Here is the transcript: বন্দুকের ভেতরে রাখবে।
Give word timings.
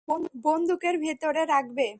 বন্দুকের 0.43 0.95
ভেতরে 0.99 1.41
রাখবে। 1.45 1.87